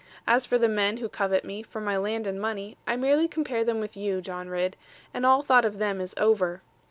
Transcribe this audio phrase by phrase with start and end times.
[0.25, 3.63] As for the men who covet me, for my land and money, I merely compare
[3.63, 4.75] them with you, John Ridd;
[5.13, 6.63] and all thought of them is over.